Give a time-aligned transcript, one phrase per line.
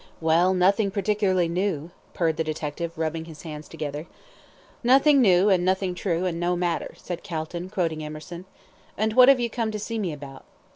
[0.19, 4.07] "Well, nothing particularly new," purred the detective, rubbing his hands together.
[4.83, 8.45] "Nothing new, and nothing true, and no matter," said Calton, quoting Emerson.
[8.97, 10.43] "And what have you come to see me about?"